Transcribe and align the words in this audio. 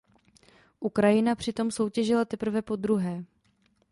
Ukrajina 0.79 1.35
přitom 1.35 1.71
soutěžila 1.71 2.25
teprve 2.25 2.61
podruhé. 2.61 3.25